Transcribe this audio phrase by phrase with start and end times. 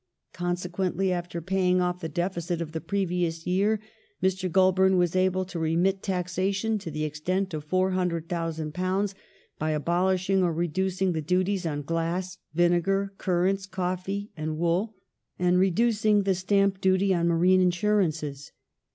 [0.33, 3.79] Consequently, after paying off the deficit of the previous year,
[4.23, 4.51] Mr.
[4.51, 9.13] Goulburn was able to remit taxation to the extent of £400,000
[9.59, 14.95] by abolishing or reducing the duties on glass, vinegar, currants, coffee, and wool,
[15.37, 18.51] and reduc ing the stamp duty on marine insurances.